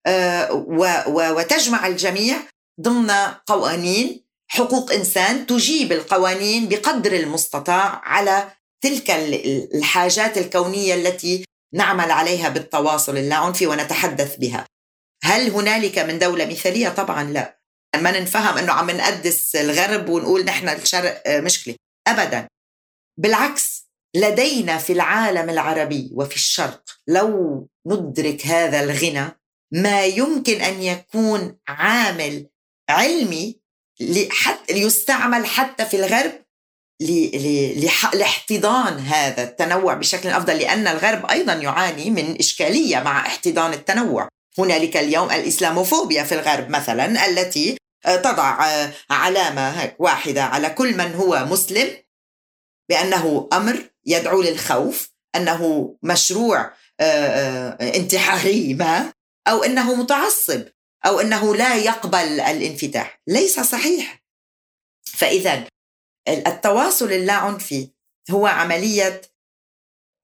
[0.07, 0.53] آه،
[1.09, 2.37] وتجمع الجميع
[2.81, 3.11] ضمن
[3.47, 4.23] قوانين.
[4.49, 8.51] حقوق إنسان تجيب القوانين بقدر المستطاع على
[8.85, 9.11] تلك
[9.75, 11.45] الحاجات الكونية التي
[11.75, 14.67] نعمل عليها بالتواصل اللاعنفي ونتحدث بها.
[15.25, 17.62] هل هنالك من دولة مثالية؟ طبعا لا.
[17.97, 21.75] ما نفهم إنه عم نقدس الغرب ونقول نحن الشرق آه، مشكلة.
[22.09, 22.49] ابدا.
[23.19, 29.39] بالعكس لدينا في العالم العربي وفي الشرق لو ندرك هذا الغنى
[29.73, 32.47] ما يمكن أن يكون عامل
[32.91, 33.61] علمي
[34.01, 36.33] لحتى ليستعمل حتى في الغرب
[38.15, 44.29] لاحتضان هذا التنوع بشكل أفضل لأن الغرب أيضا يعاني من إشكالية مع احتضان التنوع.
[44.59, 50.97] هنالك اليوم الإسلاموفوبيا في الغرب مثلا التي آه، تضع آه، علامة هيك واحدة على كل
[50.97, 51.97] من هو مسلم
[52.89, 59.13] بأنه أمر يدعو للخوف أنه مشروع آه، انتحاري ما
[59.49, 60.65] أو أنه متعصب
[61.07, 63.23] أو أنه لا يقبل الانفتاح.
[63.27, 64.23] ليس صحيح.
[65.05, 65.67] فاذا
[66.29, 67.91] التواصل اللاعنفي
[68.31, 69.21] هو عملية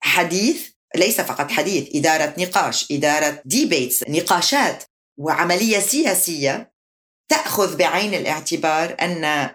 [0.03, 4.83] حديث ليس فقط حديث إدارة نقاش إدارة ديبيتس نقاشات
[5.19, 6.73] وعملية سياسية
[7.31, 9.49] تأخذ بعين الاعتبار أن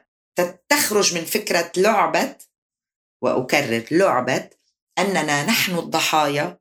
[0.69, 2.37] تخرج من فكرة لعبة
[3.23, 4.51] وأكرر لعبة
[4.99, 6.59] أننا نحن الضحايا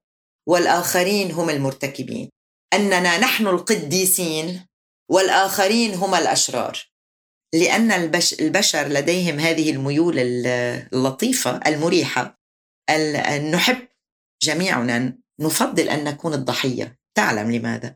[0.47, 2.29] والآخرين هم المرتكبين
[2.73, 4.65] أننا نحن القديسين
[5.11, 6.93] والآخرين هم الأشرار.
[7.53, 7.91] لأن
[8.39, 12.39] البشر لديهم هذه الميول اللطيفة المريحة
[13.51, 13.87] نحب
[14.43, 16.99] جميعنا نفضل أن نكون الضحية.
[17.15, 17.95] تعلم لماذا؟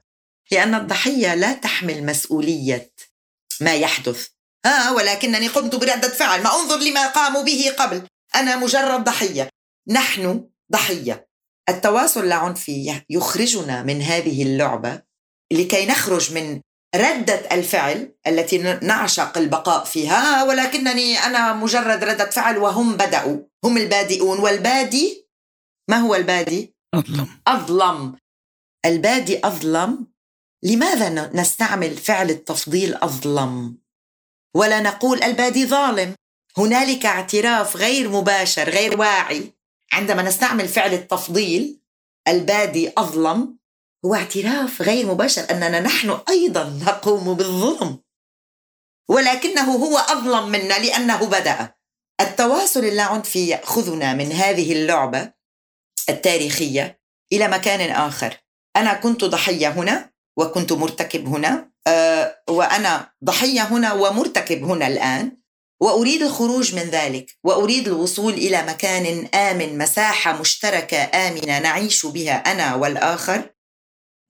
[0.51, 2.93] لأن الضحية لا تحمل مسؤولية
[3.61, 4.27] ما يحدث.
[4.65, 6.43] آه ولكنني قمت بردة فعل.
[6.43, 8.07] ما أنظر لما قاموا به قبل.
[8.35, 9.49] أنا مجرد ضحية.
[9.87, 11.27] نحن ضحية.
[11.69, 15.01] التواصل العنفي يخرجنا من هذه اللعبة
[15.53, 16.61] لكي نخرج من
[16.95, 20.43] ردة الفعل التي نعشق البقاء فيها.
[20.43, 23.37] ولكنني أنا مجرد ردة فعل وهم بدأوا.
[23.63, 25.26] هم البادئون والبادي
[25.89, 27.27] ما هو البادي؟ أظلم.
[27.47, 28.17] أظلم.
[28.85, 30.07] البادي أظلم.
[30.63, 33.77] لماذا نستعمل فعل التفضيل أظلم؟
[34.55, 36.15] ولا نقول البادي ظالم.
[36.57, 39.53] هنالك اعتراف غير مباشر غير واعي.
[39.93, 41.79] عندما نستعمل فعل التفضيل
[42.27, 43.57] البادي أظلم
[44.05, 47.99] هو اعتراف غير مباشر أننا نحن أيضا نقوم بالظلم.
[49.09, 51.73] ولكنه هو أظلم منا لأنه بدأ.
[52.21, 55.36] التواصل اللاعنفي يأخذنا من هذه اللعبة
[56.09, 56.99] التاريخية
[57.33, 58.37] إلى مكان آخر.
[58.75, 65.37] أنا كنت ضحية هنا وكنت مرتكب هنا أه وأنا ضحية هنا ومرتكب هنا الآن.
[65.81, 72.75] وأريد الخروج من ذلك وأريد الوصول إلى مكان آمن مساحة مشتركة آمنة نعيش بها أنا
[72.75, 73.49] والآخر.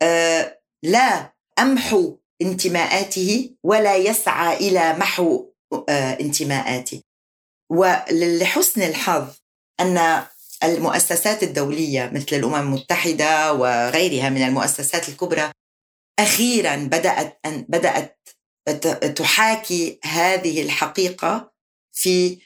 [0.02, 5.46] آه، لا أمحو انتماءاته ولا يسعى إلى محو
[5.90, 7.04] آه، انتماءاتي.
[7.72, 9.28] ولحسن الحظ
[9.80, 10.24] أن
[10.64, 15.52] المؤسسات الدولية مثل الأمم المتحدة وغيرها من المؤسسات الكبرى
[16.20, 18.20] أخيرا بدأت أن بدأت
[19.18, 21.52] تحاكي هذه الحقيقة
[21.94, 22.40] في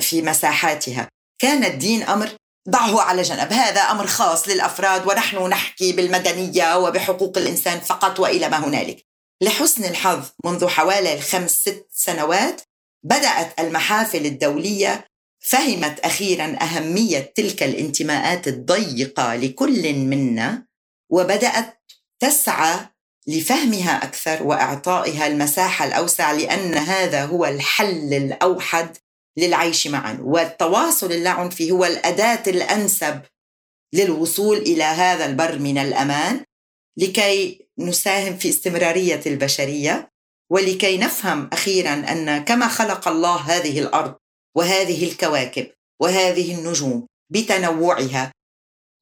[0.00, 1.08] في مساحاتها.
[1.38, 2.30] كان الدين أمر
[2.68, 3.52] ضعه على جنب.
[3.52, 9.04] هذا أمر خاص للأفراد ونحن نحكي بالمدنية وبحقوق الإنسان فقط وإلى ما هنالك.
[9.42, 12.60] لحسن الحظ منذ حوالي الخمس ست سنوات
[13.04, 15.04] بدأت المحافل الدولية
[15.44, 20.66] فهمت أخيرا أهمية تلك الانتماءات الضيقة لكل منا
[21.10, 21.82] وبدأت
[22.20, 22.78] تسعى
[23.26, 28.96] لفهمها أكثر وإعطائها المساحة الأوسع لأن هذا هو الحل الأوحد
[29.36, 30.18] للعيش معا.
[30.22, 33.22] والتواصل اللاعنفي هو الأداة الأنسب
[33.94, 36.44] للوصول إلى هذا البر من الأمان
[36.96, 40.10] لكي نساهم في استمرارية البشرية
[40.50, 44.14] ولكي نفهم أخيرا أن كما خلق الله هذه الأرض
[44.56, 48.32] وهذه الكواكب وهذه النجوم بتنوعها.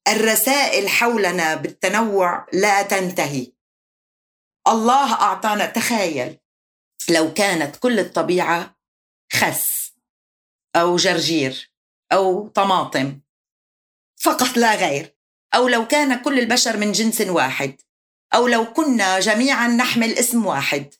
[0.07, 3.51] الرسائل حولنا بالتنوع لا تنتهي.
[4.67, 6.39] الله أعطانا تخيل
[7.09, 8.75] لو كانت كل الطبيعة
[9.33, 9.93] خس
[10.75, 11.71] أو جرجير
[12.11, 13.21] أو طماطم
[14.21, 15.15] فقط لا غير.
[15.55, 17.81] أو لو كان كل البشر من جنس واحد
[18.35, 20.93] أو لو كنا جميعا نحمل اسم واحد.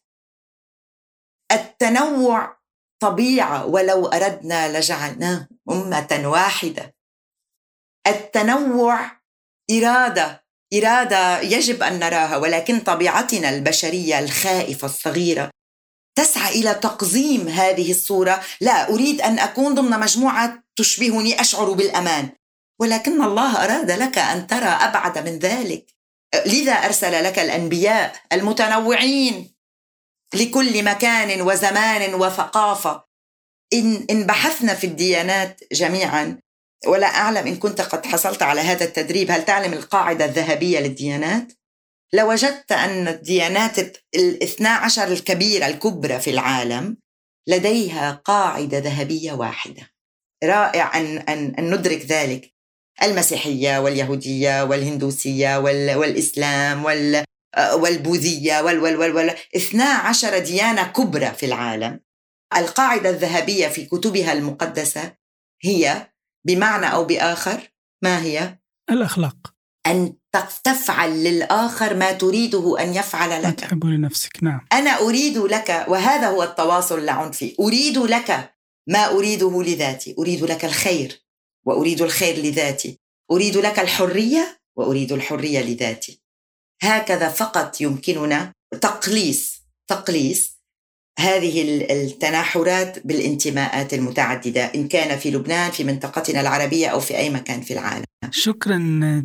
[1.52, 2.63] التنوع
[3.04, 6.96] طبيعة ولو أردنا لجعلناه أمة واحدة.
[8.08, 9.12] التنوع
[9.72, 15.50] إرادة إرادة يجب أن نراها ولكن طبيعتنا البشرية الخائفة الصغيرة
[16.18, 18.42] تسعى إلى تقزيم هذه الصورة.
[18.62, 22.30] لا أريد أن أكون ضمن مجموعة تشبهني أشعر بالأمان.
[22.82, 25.86] ولكن الله أراد لك أن ترى أبعد من ذلك.
[26.46, 29.53] لذا أرسل لك الأنبياء المتنوعين
[30.36, 33.04] لكل مكان وزمان وثقافة.
[33.74, 36.38] إن إن بحثنا في الديانات جميعا
[36.88, 39.32] ولا أعلم إن كنت قد حصلت على هذا التدريب.
[39.32, 41.54] هل تعلم القاعدة الذهبية للديانات؟
[42.14, 43.80] لوجدت أن الديانات
[44.16, 46.98] الاثنا عشر الكبيرة الكبرى في العالم
[47.48, 49.90] لديها قاعدة ذهبية واحدة.
[50.44, 52.54] رائع أن, أن, أن ندرك ذلك.
[53.04, 57.24] المسيحية واليهودية والهندوسية وال والإسلام وال
[57.74, 62.00] والبوذية وال وال وال وال اثنا عشر ديانة كبرى في العالم.
[62.58, 65.14] القاعدة الذهبية في كتبها المقدسة
[65.64, 66.12] هي
[66.46, 67.72] بمعنى أو بآخر
[68.04, 68.58] ما هي؟
[68.90, 69.54] الأخلاق.
[69.88, 70.14] أن
[70.64, 73.60] تفعل للآخر ما تريده أن يفعل لك.
[73.60, 74.66] تحب لنفسك نعم.
[74.74, 78.54] أنا أريد لك وهذا هو التواصل العنفي أريد لك
[78.88, 80.16] ما أريده لذاتي.
[80.20, 81.26] أريد لك الخير
[81.66, 83.00] وأريد الخير لذاتي.
[83.32, 86.23] أريد لك الحرية وأريد الحرية لذاتي.
[86.84, 88.52] هكذا فقط يمكننا
[88.82, 90.54] تقليص تقليص
[91.20, 97.62] هذه التناحرات بالانتماءات المتعددة إن كان في لبنان في منطقتنا العربية أو في أي مكان
[97.62, 98.06] في العالم.
[98.32, 98.78] شكرا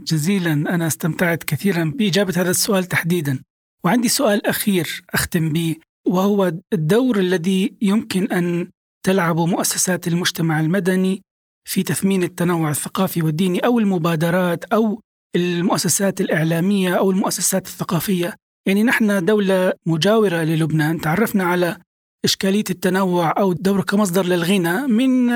[0.06, 3.42] جزيلا أنا استمتعت كثيرا بإجابة هذا السؤال تحديدا.
[3.84, 5.76] وعندي سؤال أخير أختم به
[6.06, 8.70] وهو الدور الذي يمكن أن
[9.06, 11.22] تلعبه مؤسسات المجتمع المدني
[11.64, 15.00] في تثمين التنوع الثقافي والديني أو المبادرات أو
[15.36, 18.34] المؤسسات الإعلامية أو المؤسسات الثقافية.
[18.66, 21.00] يعني نحن دولة مجاورة للبنان.
[21.00, 21.76] تعرفنا على
[22.24, 25.32] إشكالية التنوع أو الدور كمصدر للغنى من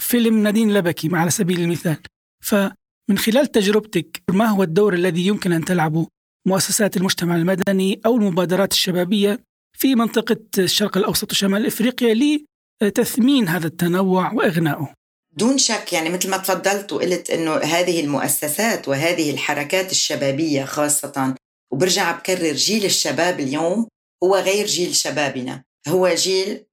[0.00, 1.96] فيلم نادين لبكي على سبيل المثال.
[2.44, 2.70] فمن
[3.10, 6.06] من خلال تجربتك ما هو الدور الذي يمكن أن تلعبه؟
[6.48, 9.40] مؤسسات المجتمع المدني أو المبادرات الشبابية
[9.78, 12.40] في منطقة الشرق الأوسط وشمال إفريقيا
[12.82, 14.94] لتثمين هذا التنوع وإغنائه.
[15.32, 21.34] دون شك يعني مثل ما تفضلت وقلت إنه هذه المؤسسات وهذه الحركات الشبابية خاصة
[21.72, 23.86] وبرجع بكرر جيل الشباب اليوم
[24.24, 26.64] هو غير جيل شبابنا هو جيل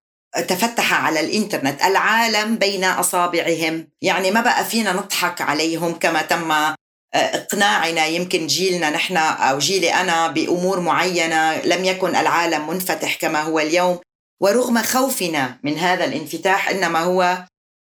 [0.47, 3.87] تفتح على الإنترنت العالم بين أصابعهم.
[4.01, 6.75] يعني ما بقى فينا نضحك عليهم كما تم آه،
[7.13, 8.05] إقناعنا.
[8.05, 13.99] يمكن جيلنا نحن أو جيلي أنا بأمور معينة لم يكن العالم منفتح كما هو اليوم.
[14.41, 17.45] ورغم خوفنا من هذا الانفتاح إنما هو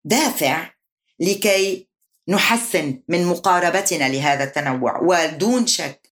[0.07, 0.71] دافع
[1.21, 1.89] لكي
[2.29, 6.13] نحسن من مقاربتنا لهذا التنوع ودون شك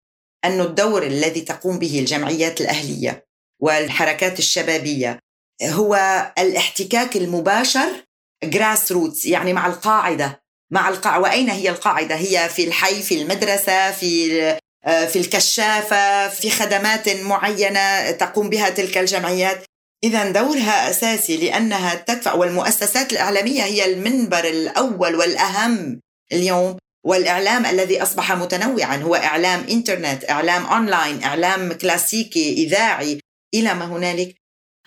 [0.45, 3.27] أن الدور الذي تقوم به الجمعيات الأهلية
[3.59, 5.19] والحركات الشبابية
[5.63, 5.95] هو
[6.39, 8.05] الاحتكاك المباشر
[8.43, 13.91] جراس روتس يعني مع القاعدة مع القاعدة وأين هي القاعدة؟ هي في الحي في المدرسة
[13.91, 14.41] في
[14.85, 19.63] آه، في الكشافة في خدمات معينة تقوم بها تلك الجمعيات
[20.03, 28.31] إذا دورها أساسي لأنها تدفع والمؤسسات الإعلامية هي المنبر الأول والأهم اليوم والإعلام الذي أصبح
[28.31, 33.19] متنوعا هو إعلام إنترنت إعلام أونلاين إعلام كلاسيكي إذاعي
[33.53, 34.35] إلى ما هنالك.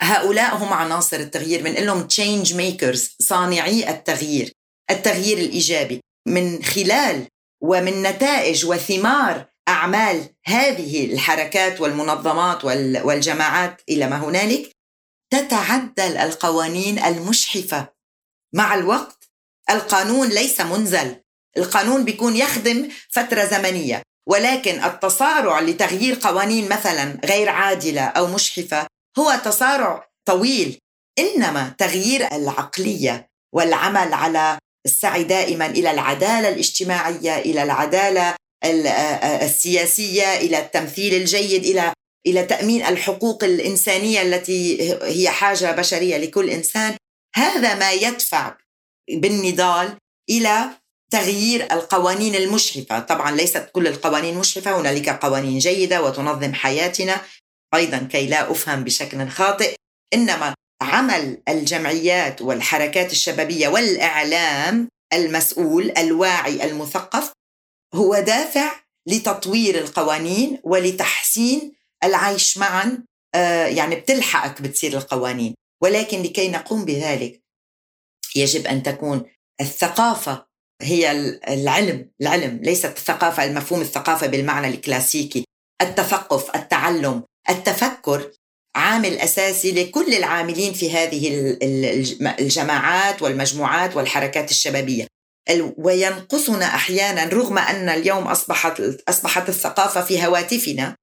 [0.01, 4.51] هؤلاء هم عناصر التغيير من لهم change makers صانعي التغيير
[4.91, 6.01] التغيير الإيجابي.
[6.27, 7.27] من خلال
[7.61, 12.65] ومن نتائج وثمار أعمال هذه الحركات والمنظمات
[13.05, 14.71] والجماعات إلى ما هنالك
[15.33, 17.87] تتعدل القوانين المجحفة.
[18.53, 19.29] مع الوقت
[19.69, 21.15] القانون ليس منزل.
[21.57, 24.01] القانون بيكون يخدم فترة زمنية.
[24.27, 28.87] ولكن التصارع لتغيير قوانين مثلا غير عادلة أو مشحفة
[29.19, 30.79] هو تصارع طويل.
[31.19, 38.35] إنما تغيير العقلية والعمل على السعي دائما إلى العدالة الاجتماعية إلى العدالة
[39.43, 41.93] السياسية إلى التمثيل الجيد إلى
[42.27, 46.95] إلى تأمين الحقوق الإنسانية التي هي حاجة بشرية لكل إنسان.
[47.35, 48.57] هذا ما يدفع
[49.11, 49.97] بالنضال
[50.29, 50.69] إلى
[51.11, 52.99] تغيير القوانين المشرفة.
[52.99, 57.21] طبعا ليست كل القوانين مشرفة هنالك قوانين جيدة وتنظم حياتنا.
[57.73, 59.75] أيضا كي لا أفهم بشكل خاطئ
[60.13, 67.31] إنما عمل الجمعيات والحركات الشبابية والإعلام المسؤول الواعي المثقف
[67.93, 68.71] هو دافع
[69.07, 71.73] لتطوير القوانين ولتحسين
[72.03, 73.03] العيش معا
[73.35, 75.55] آه، يعني بتلحقك بتصير القوانين.
[75.83, 77.41] ولكن لكي نقوم بذلك
[78.35, 79.23] يجب أن تكون
[79.61, 80.45] الثقافة
[80.81, 81.11] هي
[81.47, 85.45] العلم العلم ليست الثقافة المفهوم الثقافة بالمعنى الكلاسيكي.
[85.81, 88.31] التثقف التعلم التفكر
[88.75, 91.57] عامل أساسي لكل العاملين في هذه
[92.39, 95.07] الجماعات والمجموعات والحركات الشبابية.
[95.77, 100.95] وينقصنا أحيانا رغم أن اليوم أصبحت أصبحت الثقافة في هواتفنا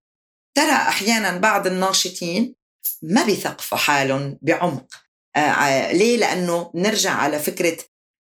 [0.55, 2.55] ترى أحيانا بعض الناشطين
[3.03, 4.86] ما بيثقفوا حالهم بعمق.
[5.36, 7.76] آه ليه؟ لأنه نرجع على فكرة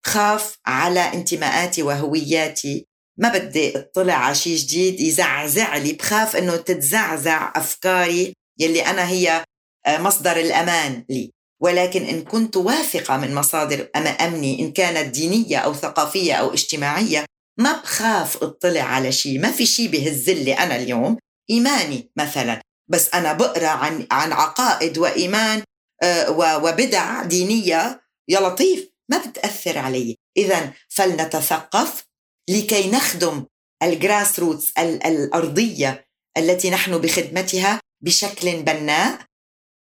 [0.06, 2.86] خاف على انتماءاتي وهوياتي.
[3.18, 9.44] ما بدي اطلع على شيء جديد يزعزع لي بخاف إنه تتزعزع أفكاري يلي أنا هي
[9.86, 11.30] آه، مصدر الأمان لي.
[11.62, 17.24] ولكن إن كنت واثقة من مصادر أمني إن كانت دينية أو ثقافية أو اجتماعية
[17.58, 21.18] ما بخاف اطلع على شيء ما في شيء بهز لي أنا اليوم.
[21.50, 22.60] إيماني مثلا.
[22.90, 25.62] بس أنا بقرأ عن عن عقائد وإيمان
[26.02, 28.02] آه، وبدع دينية.
[28.28, 30.16] يا لطيف ما بتأثر علي.
[30.36, 32.04] اذا فلنتثقف
[32.50, 33.46] لكي نخدم
[33.82, 39.20] الجراس روتس الأرضية التي نحن بخدمتها بشكل بناء.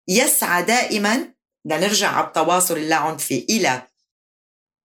[0.09, 1.33] يسعى دائما
[1.65, 3.87] نرجع على التواصل اللاعنفي إلى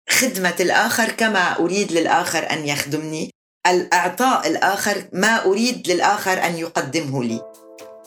[0.10, 3.35] خدمة الآخر كما أريد للآخر أن يخدمني.
[3.68, 7.42] الإعطاء الآخر ما أريد للآخر أن يقدمه لي.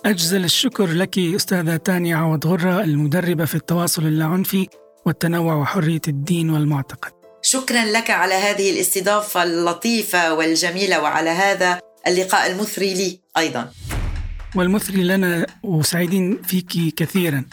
[0.06, 4.68] أجزل الشكر لك أستاذة تانيا عوض غرة المدربة في التواصل اللاعنفي
[5.06, 7.12] والتنوع وحرية الدين والمعتقد.
[7.42, 13.70] شكرا لك على هذه الاستضافة اللطيفة والجميلة وعلى هذا اللقاء المثري لي أيضا.
[14.56, 17.44] والمثري لنا وسعيدين فيك كثيرا.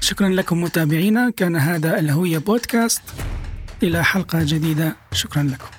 [0.00, 1.30] شكرا لكم متابعينا.
[1.36, 3.02] كان هذا الهوية بودكاست.
[3.82, 4.96] إلى حلقة جديدة.
[5.12, 5.77] شكرا لكم.